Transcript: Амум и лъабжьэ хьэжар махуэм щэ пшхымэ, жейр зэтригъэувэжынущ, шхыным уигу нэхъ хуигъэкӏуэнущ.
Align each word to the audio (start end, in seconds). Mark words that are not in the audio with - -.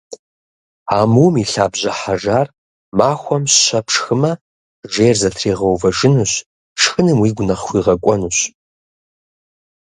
Амум 0.99 1.35
и 1.43 1.45
лъабжьэ 1.51 1.91
хьэжар 1.99 2.47
махуэм 2.97 3.43
щэ 3.61 3.79
пшхымэ, 3.85 4.31
жейр 4.93 5.15
зэтригъэувэжынущ, 5.21 6.33
шхыным 6.81 7.17
уигу 7.21 7.45
нэхъ 7.47 7.63
хуигъэкӏуэнущ. 7.65 8.37